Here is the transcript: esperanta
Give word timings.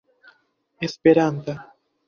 esperanta 0.87 1.55